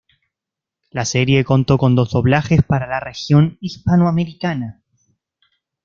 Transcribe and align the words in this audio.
La 0.89 1.05
serie 1.05 1.45
contó 1.45 1.77
con 1.77 1.93
dos 1.93 2.09
doblajes 2.09 2.63
para 2.63 2.87
la 2.87 2.99
región 2.99 3.59
hispanoamericana. 3.61 4.81